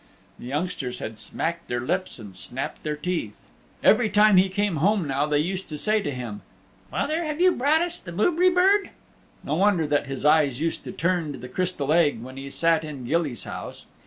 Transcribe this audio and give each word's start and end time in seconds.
The 0.39 0.47
youngsters 0.47 0.97
had 0.97 1.19
smacked 1.19 1.67
their 1.67 1.79
lips 1.81 2.17
and 2.17 2.35
snapped 2.35 2.81
their 2.81 2.95
teeth. 2.95 3.35
Every 3.83 4.09
time 4.09 4.37
he 4.37 4.49
came 4.49 4.77
home 4.77 5.07
now 5.07 5.27
they 5.27 5.37
used 5.37 5.69
to 5.69 5.77
say 5.77 6.01
to 6.01 6.09
him 6.09 6.41
"Father, 6.89 7.23
have 7.23 7.39
you 7.39 7.51
brought 7.51 7.83
us 7.83 7.99
the 7.99 8.11
Boobrie 8.11 8.49
Bird?" 8.49 8.89
No 9.43 9.53
wonder 9.53 9.85
that 9.85 10.07
his 10.07 10.25
eyes 10.25 10.59
used 10.59 10.83
to 10.85 10.91
turn 10.91 11.31
to 11.33 11.37
the 11.37 11.47
Crystal 11.47 11.93
Egg 11.93 12.19
when 12.23 12.35
he 12.35 12.49
sat 12.49 12.83
in 12.83 13.05
Gilly's 13.05 13.43
house. 13.43 13.85